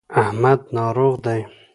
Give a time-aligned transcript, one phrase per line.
[0.21, 1.41] احمد ناروغ دی.